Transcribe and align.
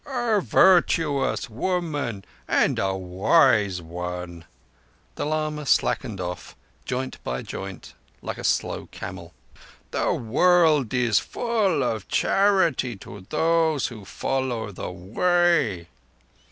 "A 0.07 0.41
virtuous 0.41 1.47
woman—and 1.47 2.79
a 2.79 2.95
wise 2.95 3.83
one." 3.83 4.45
The 5.13 5.25
lama 5.27 5.67
slackened 5.67 6.19
off, 6.19 6.55
joint 6.85 7.23
by 7.23 7.43
joint, 7.43 7.93
like 8.23 8.39
a 8.39 8.43
slow 8.43 8.87
camel. 8.87 9.35
"The 9.91 10.11
world 10.11 10.91
is 10.91 11.19
full 11.19 11.83
of 11.83 12.07
charity 12.07 12.95
to 12.95 13.27
those 13.29 13.89
who 13.89 14.03
follow 14.03 14.71
the 14.71 14.89
Way." 14.91 15.87